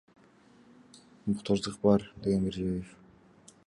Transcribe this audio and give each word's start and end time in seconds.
Муктаждык 1.27 1.75
бар,— 1.85 2.01
деген 2.23 2.43
Мирзиёев. 2.45 2.87